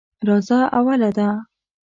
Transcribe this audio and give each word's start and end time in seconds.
راځه 0.27 0.59
اوله 0.77 1.09
ده. 1.17 1.27